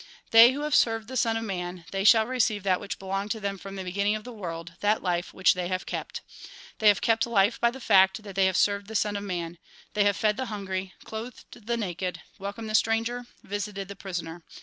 [0.31, 3.39] "They who have served the Son of Man, they shall receive that which belonged to
[3.39, 6.21] them from the beginning of the world, that life which they have kept.
[6.79, 9.59] They have kept hfe by the fact that they have served the Son of Man.
[9.93, 14.43] They have fed tlie hungry, clothed the naked, welcomed the stranger, visited the prisoner.